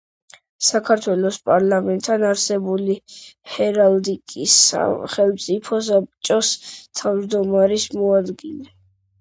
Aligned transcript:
საქართველოს 0.67 1.35
პარლამენტთან 1.49 2.25
არსებული 2.29 2.95
ჰერალდიკის 3.57 4.57
სახელმწიფო 4.71 5.83
საბჭოს 5.91 6.51
თავმჯდომარის 7.03 7.89
მოადგილე. 8.03 8.71